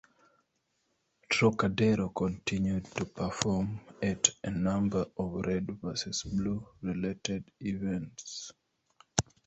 [1.29, 8.51] Trocadero continued to perform at a number of "Red versus Blue"-related events.